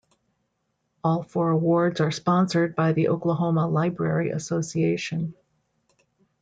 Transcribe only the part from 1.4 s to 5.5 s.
awards are sponsored by the Oklahoma Library Association.